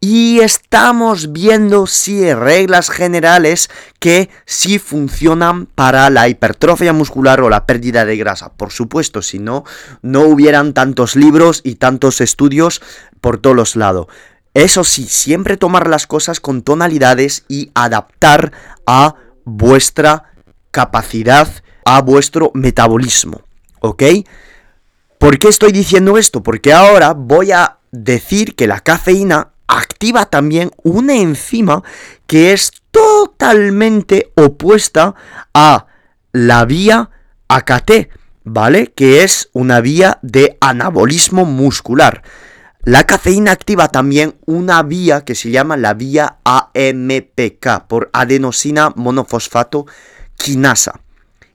y 0.00 0.40
estamos 0.40 1.32
viendo 1.32 1.86
si 1.86 2.32
reglas 2.34 2.90
generales 2.90 3.70
que 4.00 4.28
sí 4.44 4.80
funcionan 4.80 5.66
para 5.66 6.10
la 6.10 6.28
hipertrofia 6.28 6.92
muscular 6.92 7.40
o 7.42 7.48
la 7.48 7.64
pérdida 7.64 8.04
de 8.04 8.16
grasa. 8.16 8.52
Por 8.54 8.72
supuesto, 8.72 9.22
si 9.22 9.38
no, 9.38 9.64
no 10.02 10.22
hubieran 10.22 10.74
tantos 10.74 11.14
libros 11.14 11.60
y 11.62 11.76
tantos 11.76 12.20
estudios 12.20 12.82
por 13.20 13.38
todos 13.38 13.54
los 13.54 13.76
lados. 13.76 14.08
Eso 14.56 14.84
sí, 14.84 15.04
siempre 15.04 15.58
tomar 15.58 15.86
las 15.86 16.06
cosas 16.06 16.40
con 16.40 16.62
tonalidades 16.62 17.44
y 17.46 17.70
adaptar 17.74 18.52
a 18.86 19.16
vuestra 19.44 20.32
capacidad, 20.70 21.46
a 21.84 22.00
vuestro 22.00 22.52
metabolismo. 22.54 23.42
¿Ok? 23.80 24.02
¿Por 25.18 25.38
qué 25.38 25.48
estoy 25.48 25.72
diciendo 25.72 26.16
esto? 26.16 26.42
Porque 26.42 26.72
ahora 26.72 27.12
voy 27.12 27.52
a 27.52 27.80
decir 27.92 28.54
que 28.54 28.66
la 28.66 28.80
cafeína 28.80 29.50
activa 29.66 30.24
también 30.24 30.70
una 30.82 31.16
enzima 31.16 31.82
que 32.26 32.54
es 32.54 32.72
totalmente 32.90 34.32
opuesta 34.36 35.14
a 35.52 35.84
la 36.32 36.64
vía 36.64 37.10
AKT, 37.48 38.08
¿vale? 38.44 38.86
Que 38.96 39.22
es 39.22 39.50
una 39.52 39.82
vía 39.82 40.18
de 40.22 40.56
anabolismo 40.62 41.44
muscular. 41.44 42.22
La 42.86 43.02
cafeína 43.02 43.50
activa 43.50 43.88
también 43.88 44.36
una 44.46 44.80
vía 44.84 45.24
que 45.24 45.34
se 45.34 45.50
llama 45.50 45.76
la 45.76 45.92
vía 45.92 46.36
AMPK 46.44 47.88
por 47.88 48.10
adenosina 48.12 48.92
monofosfato 48.94 49.86
quinasa. 50.36 51.00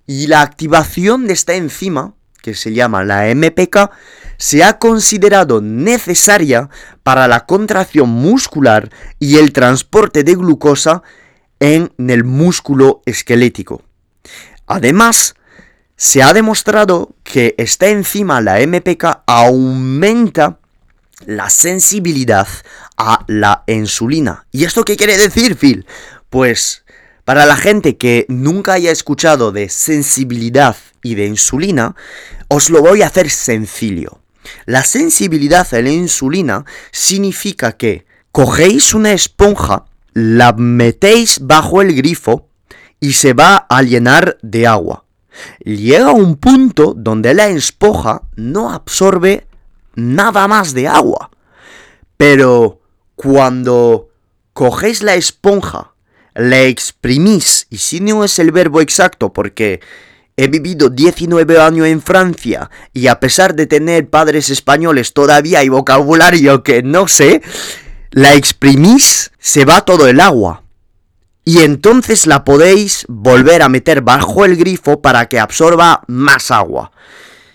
Y 0.05 0.27
la 0.27 0.41
activación 0.41 1.27
de 1.27 1.33
esta 1.33 1.53
enzima, 1.53 2.15
que 2.41 2.53
se 2.53 2.73
llama 2.73 3.05
la 3.05 3.33
MPK, 3.33 3.91
se 4.35 4.65
ha 4.65 4.77
considerado 4.77 5.61
necesaria 5.61 6.69
para 7.01 7.29
la 7.29 7.45
contracción 7.45 8.09
muscular 8.09 8.91
y 9.17 9.37
el 9.37 9.53
transporte 9.53 10.25
de 10.25 10.35
glucosa 10.35 11.01
en 11.61 11.93
el 11.97 12.25
músculo 12.25 13.03
esquelético. 13.05 13.83
Además, 14.67 15.35
se 15.95 16.23
ha 16.23 16.33
demostrado 16.33 17.15
que 17.23 17.55
esta 17.57 17.87
enzima, 17.87 18.41
la 18.41 18.59
MPK, 18.59 19.23
aumenta 19.25 20.57
la 21.25 21.49
sensibilidad 21.49 22.47
a 22.97 23.23
la 23.27 23.63
insulina. 23.67 24.45
¿Y 24.51 24.63
esto 24.63 24.84
qué 24.84 24.97
quiere 24.97 25.17
decir, 25.17 25.55
Phil? 25.55 25.86
Pues 26.29 26.84
para 27.25 27.45
la 27.45 27.55
gente 27.55 27.97
que 27.97 28.25
nunca 28.29 28.73
haya 28.73 28.91
escuchado 28.91 29.51
de 29.51 29.69
sensibilidad 29.69 30.75
y 31.03 31.15
de 31.15 31.27
insulina, 31.27 31.95
os 32.47 32.69
lo 32.69 32.81
voy 32.81 33.01
a 33.01 33.07
hacer 33.07 33.29
sencillo. 33.29 34.19
La 34.65 34.84
sensibilidad 34.84 35.67
a 35.73 35.81
la 35.81 35.91
insulina 35.91 36.65
significa 36.91 37.73
que 37.73 38.05
cogéis 38.31 38.93
una 38.93 39.13
esponja, 39.13 39.86
la 40.13 40.53
metéis 40.53 41.39
bajo 41.41 41.81
el 41.81 41.95
grifo 41.95 42.49
y 42.99 43.13
se 43.13 43.34
va 43.34 43.65
a 43.69 43.81
llenar 43.81 44.38
de 44.41 44.67
agua. 44.67 45.05
Llega 45.63 46.12
un 46.12 46.36
punto 46.36 46.93
donde 46.95 47.34
la 47.34 47.47
esponja 47.47 48.23
no 48.36 48.71
absorbe 48.71 49.47
nada 49.95 50.47
más 50.47 50.73
de 50.73 50.88
agua. 50.88 51.32
Pero 52.17 52.82
cuando 53.15 54.10
cogéis 54.54 55.04
la 55.04 55.15
esponja, 55.15 55.93
la 56.34 56.62
exprimís, 56.62 57.67
y 57.69 57.77
si 57.77 57.99
no 57.99 58.23
es 58.23 58.39
el 58.39 58.51
verbo 58.51 58.82
exacto 58.82 59.34
porque 59.34 59.82
he 60.38 60.47
vivido 60.47 60.89
19 60.89 61.60
años 61.60 61.88
en 61.88 62.01
Francia 62.01 62.69
y 62.93 63.08
a 63.08 63.19
pesar 63.19 63.54
de 63.54 63.67
tener 63.67 64.10
padres 64.10 64.49
españoles 64.49 65.13
todavía 65.13 65.60
hay 65.60 65.69
vocabulario 65.69 66.63
que 66.63 66.84
no 66.84 67.08
sé, 67.08 67.41
la 68.12 68.34
exprimís, 68.36 69.32
se 69.39 69.65
va 69.65 69.86
todo 69.86 70.08
el 70.08 70.19
agua. 70.19 70.63
Y 71.43 71.60
entonces 71.60 72.27
la 72.27 72.43
podéis 72.43 73.06
volver 73.08 73.62
a 73.62 73.69
meter 73.69 74.01
bajo 74.01 74.45
el 74.45 74.56
grifo 74.58 75.01
para 75.01 75.27
que 75.27 75.39
absorba 75.39 76.04
más 76.08 76.51
agua. 76.51 76.91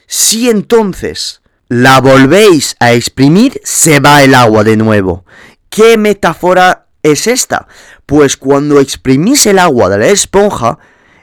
Si 0.07 0.51
entonces 0.51 1.41
la 1.69 2.01
volvéis 2.01 2.77
a 2.79 2.93
exprimir, 2.93 3.61
se 3.65 4.01
va 4.01 4.23
el 4.23 4.35
agua 4.35 4.65
de 4.65 4.77
nuevo. 4.77 5.25
¿Qué 5.69 5.97
metáfora 5.97 6.87
es 7.03 7.27
esta? 7.27 7.67
Pues 8.07 8.37
cuando 8.37 8.81
exprimís 8.81 9.47
el 9.47 9.59
agua 9.59 9.89
de 9.89 9.99
la 9.99 10.07
esponja, 10.07 10.79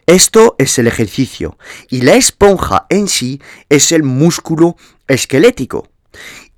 esto 0.05 0.55
es 0.57 0.77
el 0.79 0.87
ejercicio. 0.87 1.57
Y 1.89 2.01
la 2.01 2.15
esponja 2.15 2.85
en 2.89 3.07
sí 3.07 3.41
es 3.69 3.91
el 3.91 4.03
músculo 4.03 4.75
esquelético. 5.07 5.87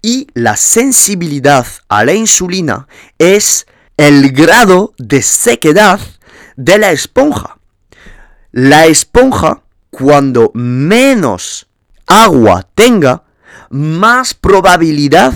Y 0.01 0.27
la 0.33 0.57
sensibilidad 0.57 1.65
a 1.87 2.03
la 2.05 2.13
insulina 2.13 2.87
es 3.17 3.65
el 3.97 4.31
grado 4.31 4.93
de 4.97 5.21
sequedad 5.21 5.99
de 6.55 6.77
la 6.77 6.91
esponja. 6.91 7.57
La 8.51 8.85
esponja, 8.87 9.63
cuando 9.89 10.51
menos 10.53 11.67
agua 12.07 12.67
tenga, 12.73 13.24
más 13.69 14.33
probabilidad 14.33 15.33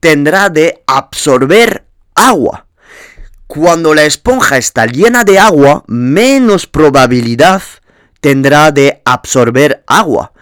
tendrá 0.00 0.48
de 0.50 0.82
absorber 0.86 1.86
agua. 2.14 2.66
Cuando 3.46 3.94
la 3.94 4.04
esponja 4.04 4.58
está 4.58 4.86
llena 4.86 5.24
de 5.24 5.38
agua, 5.38 5.84
menos 5.86 6.66
probabilidad 6.66 7.62
tendrá 8.20 8.72
de 8.72 9.02
absorber 9.04 9.84
agua. 9.86 10.32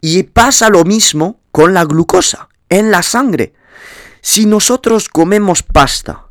Y 0.00 0.24
pasa 0.24 0.68
lo 0.68 0.84
mismo 0.84 1.40
con 1.50 1.74
la 1.74 1.84
glucosa 1.84 2.48
en 2.68 2.90
la 2.90 3.02
sangre. 3.02 3.52
Si 4.20 4.46
nosotros 4.46 5.08
comemos 5.08 5.62
pasta, 5.62 6.26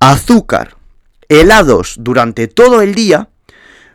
azúcar, 0.00 0.76
helados 1.28 1.96
durante 1.98 2.48
todo 2.48 2.80
el 2.80 2.94
día, 2.94 3.28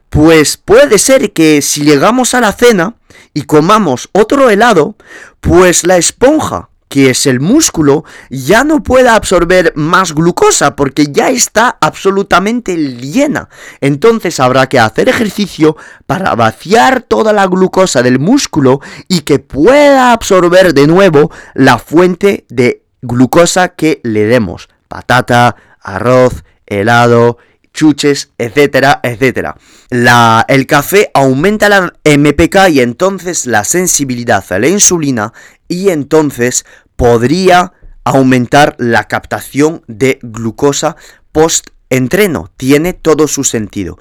pues 0.10 0.58
puede 0.58 0.98
ser 0.98 1.34
que 1.34 1.62
si 1.62 1.84
llegamos 1.84 2.34
a 2.34 2.42
la 2.42 2.52
cena 2.52 2.96
y 3.34 3.44
comamos 3.44 4.10
otro 4.14 4.50
helado, 4.50 4.96
pues 5.40 5.86
la 5.86 5.98
esponja, 5.98 6.70
que 6.90 7.12
es 7.12 7.28
el 7.28 7.40
músculo, 7.40 8.04
ya 8.30 8.64
no 8.64 8.82
pueda 8.82 9.16
absorber 9.16 9.74
más 9.76 10.14
glucosa 10.14 10.76
porque 10.76 11.08
ya 11.12 11.30
está 11.30 11.78
absolutamente 11.80 12.76
llena. 12.76 13.48
Entonces 13.80 14.40
habrá 14.40 14.68
que 14.68 14.80
hacer 14.80 15.08
ejercicio 15.08 15.78
para 16.08 16.36
vaciar 16.36 17.04
toda 17.04 17.32
la 17.32 17.46
glucosa 17.46 18.02
del 18.02 18.20
músculo 18.20 18.82
y 19.08 19.22
que 19.22 19.38
pueda 19.38 20.12
absorber 20.12 20.74
de 20.74 20.88
nuevo 20.88 21.32
la 21.54 21.78
fuente 21.78 22.46
de 22.50 22.84
glucosa 23.02 23.70
que 23.70 24.02
le 24.04 24.26
demos. 24.26 24.68
Patata, 24.88 25.56
arroz, 25.80 26.44
helado, 26.66 27.38
chuches, 27.80 28.32
etcétera, 28.38 29.00
etcétera. 29.04 29.56
La, 29.90 30.44
el 30.50 30.68
café 30.68 31.12
aumenta 31.14 31.70
la 31.70 31.94
MPK 32.04 32.68
y 32.72 32.82
entonces 32.82 33.46
la 33.46 33.64
sensibilidad 33.64 34.44
a 34.50 34.60
la 34.60 34.68
insulina 34.68 35.32
y 35.70 35.88
entonces 35.88 36.66
podría 36.98 37.72
aumentar 38.04 38.76
la 38.80 39.06
captación 39.06 39.82
de 39.88 40.20
glucosa 40.22 40.98
post-entreno. 41.32 42.52
Tiene 42.58 42.92
todo 42.92 43.30
su 43.30 43.46
sentido. 43.46 43.98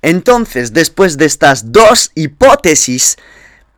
Entonces, 0.00 0.72
después 0.72 1.18
de 1.18 1.26
estas 1.26 1.70
dos 1.70 2.12
hipótesis, 2.14 3.18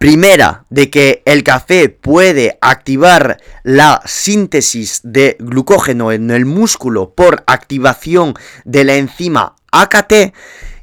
Primera, 0.05 0.67
de 0.69 0.90
que 0.90 1.23
el 1.25 1.43
café 1.43 1.88
puede 1.88 2.59
activar 2.61 3.38
la 3.62 4.03
síntesis 4.05 5.01
de 5.03 5.38
glucógeno 5.40 6.12
en 6.12 6.31
el 6.31 6.45
músculo 6.45 7.14
por 7.14 7.43
activación 7.47 8.35
de 8.67 8.85
la 8.85 8.97
enzima 8.97 9.57
AKT. 9.73 10.35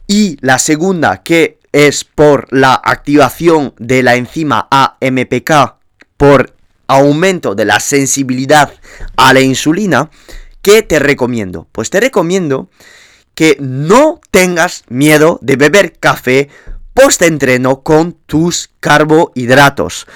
Y 0.07 0.37
la 0.41 0.57
segunda, 0.57 1.21
que 1.21 1.59
es 1.71 2.03
por 2.03 2.47
la 2.49 2.73
activación 2.73 3.75
de 3.77 4.01
la 4.01 4.15
enzima 4.15 4.67
AMPK 4.71 5.75
por 6.17 6.55
aumento 6.87 7.53
de 7.53 7.65
la 7.65 7.79
sensibilidad 7.79 8.73
a 9.17 9.35
la 9.35 9.41
insulina. 9.41 10.09
¿Qué 10.63 10.81
te 10.81 10.97
recomiendo? 10.97 11.67
Pues 11.71 11.91
te 11.91 11.99
recomiendo 11.99 12.71
que 13.35 13.55
no 13.59 14.19
tengas 14.31 14.83
miedo 14.89 15.37
de 15.43 15.57
beber 15.57 15.93
café 15.99 16.49
post-entreno 16.93 17.83
con 17.83 18.13
tus 18.25 18.69
carbohidratos. 18.79 20.07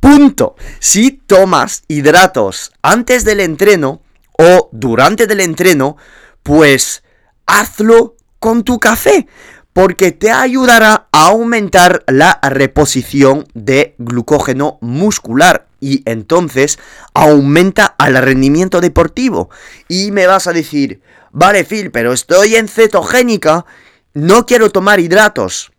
Punto. 0.00 0.54
Si 0.78 1.10
tomas 1.10 1.82
hidratos 1.88 2.72
antes 2.82 3.24
del 3.24 3.40
entreno 3.40 4.02
o 4.38 4.68
durante 4.72 5.24
el 5.24 5.40
entreno, 5.40 5.96
pues 6.42 7.02
hazlo 7.46 8.16
con 8.38 8.62
tu 8.62 8.78
café, 8.78 9.26
porque 9.72 10.12
te 10.12 10.30
ayudará 10.30 11.08
a 11.10 11.26
aumentar 11.26 12.04
la 12.06 12.38
reposición 12.42 13.46
de 13.54 13.94
glucógeno 13.98 14.78
muscular 14.80 15.66
y 15.80 16.02
entonces 16.04 16.78
aumenta 17.14 17.94
el 17.98 18.16
rendimiento 18.22 18.80
deportivo. 18.80 19.50
Y 19.88 20.10
me 20.10 20.26
vas 20.26 20.46
a 20.46 20.52
decir, 20.52 21.00
vale 21.32 21.64
Phil, 21.64 21.90
pero 21.90 22.12
estoy 22.12 22.56
en 22.56 22.68
cetogénica, 22.68 23.66
no 24.14 24.46
quiero 24.46 24.70
tomar 24.70 25.00
hidratos. 25.00 25.72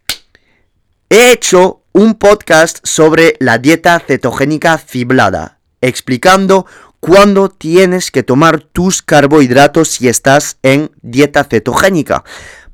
He 1.12 1.32
hecho 1.32 1.82
un 1.92 2.14
podcast 2.14 2.78
sobre 2.84 3.36
la 3.40 3.58
dieta 3.58 4.00
cetogénica 4.00 4.78
fiblada, 4.78 5.58
explicando 5.82 6.68
cuándo 7.00 7.50
tienes 7.50 8.12
que 8.12 8.22
tomar 8.22 8.62
tus 8.62 9.02
carbohidratos 9.02 9.88
si 9.88 10.08
estás 10.08 10.60
en 10.62 10.92
dieta 11.02 11.46
cetogénica. 11.46 12.24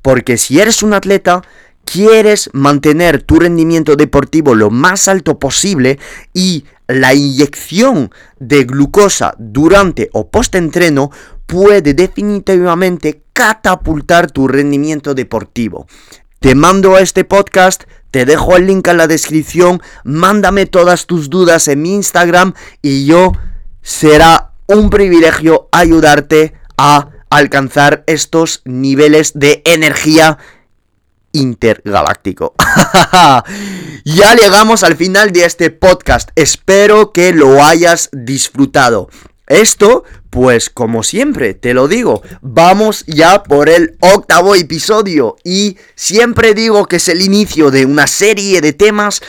Porque 0.02 0.36
si 0.36 0.60
eres 0.60 0.82
un 0.82 0.92
atleta, 0.92 1.40
quieres 1.86 2.50
mantener 2.52 3.22
tu 3.22 3.40
rendimiento 3.40 3.96
deportivo 3.96 4.54
lo 4.54 4.68
más 4.68 5.08
alto 5.08 5.38
posible 5.38 5.98
y 6.34 6.66
la 6.88 7.14
inyección 7.14 8.10
de 8.38 8.64
glucosa 8.64 9.34
durante 9.38 10.10
o 10.12 10.28
post-entreno 10.28 11.10
puede 11.46 11.94
definitivamente 11.94 13.22
catapultar 13.32 14.30
tu 14.30 14.46
rendimiento 14.46 15.14
deportivo. 15.14 15.86
Te 16.38 16.54
mando 16.54 16.94
a 16.94 17.00
este 17.00 17.24
podcast, 17.24 17.84
te 18.16 18.24
dejo 18.24 18.56
el 18.56 18.66
link 18.66 18.88
en 18.88 18.96
la 18.96 19.08
descripción, 19.08 19.82
mándame 20.02 20.64
todas 20.64 21.04
tus 21.04 21.28
dudas 21.28 21.68
en 21.68 21.82
mi 21.82 21.92
Instagram 21.96 22.54
y 22.80 23.04
yo 23.04 23.32
será 23.82 24.52
un 24.64 24.88
privilegio 24.88 25.68
ayudarte 25.70 26.54
a 26.78 27.10
alcanzar 27.28 28.04
estos 28.06 28.62
niveles 28.64 29.32
de 29.34 29.60
energía 29.66 30.38
intergaláctico. 31.32 32.54
ya 34.06 34.34
llegamos 34.34 34.82
al 34.82 34.96
final 34.96 35.30
de 35.32 35.44
este 35.44 35.68
podcast. 35.68 36.30
Espero 36.36 37.12
que 37.12 37.34
lo 37.34 37.62
hayas 37.62 38.08
disfrutado. 38.14 39.10
Esto, 39.46 40.04
pues 40.36 40.68
como 40.68 41.02
siempre, 41.02 41.54
te 41.54 41.72
lo 41.72 41.88
digo, 41.88 42.20
vamos 42.42 43.06
ya 43.06 43.42
por 43.42 43.70
el 43.70 43.96
octavo 44.00 44.54
episodio 44.54 45.36
y 45.42 45.78
siempre 45.94 46.52
digo 46.52 46.84
que 46.84 46.96
es 46.96 47.08
el 47.08 47.22
inicio 47.22 47.70
de 47.70 47.86
una 47.86 48.06
serie 48.06 48.60
de 48.60 48.74
temas 48.74 49.22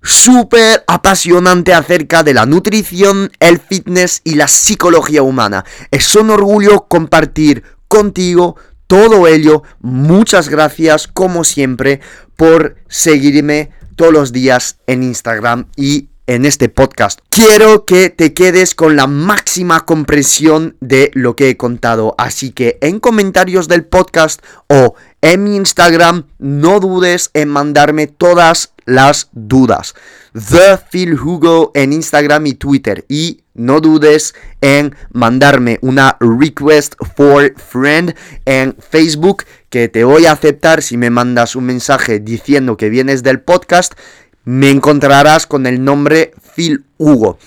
súper 0.00 0.84
apasionante 0.86 1.74
acerca 1.74 2.22
de 2.22 2.34
la 2.34 2.46
nutrición, 2.46 3.32
el 3.40 3.58
fitness 3.58 4.20
y 4.22 4.36
la 4.36 4.46
psicología 4.46 5.24
humana. 5.24 5.64
Es 5.90 6.14
un 6.14 6.30
orgullo 6.30 6.86
compartir 6.86 7.64
contigo 7.88 8.54
todo 8.86 9.26
ello. 9.26 9.64
Muchas 9.80 10.48
gracias 10.48 11.08
como 11.08 11.42
siempre 11.42 12.00
por 12.36 12.76
seguirme 12.86 13.70
todos 13.96 14.12
los 14.12 14.30
días 14.30 14.78
en 14.86 15.02
Instagram 15.02 15.66
y 15.74 16.10
en 16.26 16.44
este 16.44 16.68
podcast. 16.68 17.20
Quiero 17.28 17.84
que 17.84 18.10
te 18.10 18.34
quedes 18.34 18.74
con 18.74 18.96
la 18.96 19.06
máxima 19.06 19.84
comprensión 19.84 20.76
de 20.80 21.10
lo 21.14 21.36
que 21.36 21.50
he 21.50 21.56
contado, 21.56 22.14
así 22.18 22.50
que 22.50 22.78
en 22.80 23.00
comentarios 23.00 23.68
del 23.68 23.84
podcast 23.84 24.42
o 24.68 24.94
en 25.20 25.44
mi 25.44 25.56
Instagram 25.56 26.26
no 26.38 26.80
dudes 26.80 27.30
en 27.34 27.48
mandarme 27.48 28.06
todas 28.06 28.72
las 28.84 29.28
dudas. 29.32 29.94
The 30.32 30.78
Phil 30.90 31.14
Hugo 31.14 31.70
en 31.74 31.92
Instagram 31.92 32.46
y 32.46 32.54
Twitter 32.54 33.04
y 33.08 33.44
no 33.54 33.80
dudes 33.80 34.34
en 34.60 34.96
mandarme 35.12 35.78
una 35.80 36.16
request 36.20 36.94
for 37.16 37.54
friend 37.56 38.14
en 38.44 38.76
Facebook 38.78 39.44
que 39.70 39.88
te 39.88 40.04
voy 40.04 40.26
a 40.26 40.32
aceptar 40.32 40.82
si 40.82 40.96
me 40.96 41.10
mandas 41.10 41.56
un 41.56 41.64
mensaje 41.64 42.18
diciendo 42.18 42.76
que 42.76 42.90
vienes 42.90 43.22
del 43.22 43.40
podcast 43.40 43.94
me 44.44 44.70
encontrarás 44.70 45.46
con 45.46 45.66
el 45.66 45.84
nombre 45.84 46.32
Phil 46.54 46.84
Hugo. 46.98 47.38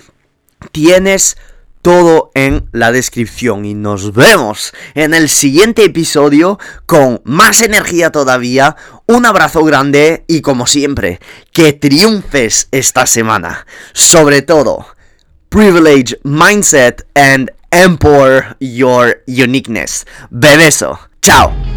Tienes 0.71 1.37
todo 1.81 2.31
en 2.33 2.67
la 2.73 2.91
descripción 2.91 3.63
y 3.63 3.73
nos 3.73 4.13
vemos 4.13 4.73
en 4.93 5.13
el 5.13 5.29
siguiente 5.29 5.85
episodio 5.85 6.59
con 6.85 7.21
más 7.23 7.61
energía 7.61 8.11
todavía. 8.11 8.75
Un 9.05 9.25
abrazo 9.25 9.63
grande 9.63 10.25
y 10.27 10.41
como 10.41 10.67
siempre, 10.67 11.19
que 11.53 11.73
triunfes 11.73 12.67
esta 12.71 13.05
semana. 13.05 13.65
Sobre 13.93 14.41
todo, 14.41 14.85
privilege, 15.49 16.19
mindset 16.23 17.07
and 17.15 17.51
empower 17.71 18.57
your 18.59 19.23
uniqueness. 19.27 20.05
Bebeso. 20.29 20.99
Chao. 21.21 21.76